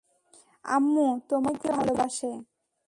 [0.65, 2.31] আম্মু তোমাকে অনেক ভালবাসে!